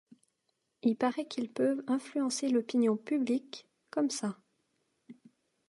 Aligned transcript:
Y 0.81 0.95
paraît 0.95 1.27
qu’ils 1.27 1.51
peuvent 1.53 1.83
influencer 1.85 2.49
l’opinion 2.49 2.97
publique, 2.97 3.67
comme 3.91 4.09
ça. 4.09 4.35